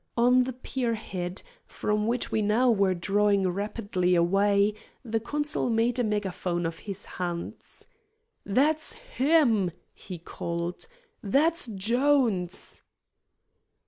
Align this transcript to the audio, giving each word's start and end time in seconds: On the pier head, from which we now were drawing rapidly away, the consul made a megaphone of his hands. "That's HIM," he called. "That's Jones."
On 0.17 0.45
the 0.45 0.53
pier 0.53 0.95
head, 0.95 1.43
from 1.67 2.07
which 2.07 2.31
we 2.31 2.41
now 2.41 2.71
were 2.71 2.95
drawing 2.95 3.47
rapidly 3.47 4.15
away, 4.15 4.73
the 5.05 5.19
consul 5.19 5.69
made 5.69 5.99
a 5.99 6.03
megaphone 6.03 6.65
of 6.65 6.79
his 6.89 7.05
hands. 7.05 7.85
"That's 8.43 8.93
HIM," 8.93 9.69
he 9.93 10.17
called. 10.17 10.87
"That's 11.21 11.67
Jones." 11.67 12.81